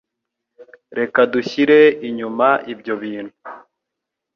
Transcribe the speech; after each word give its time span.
Reka 0.97 1.19
dushyire 1.33 1.79
inyuma 2.07 2.47
ibyo 2.73 2.93
bintu. 3.03 3.35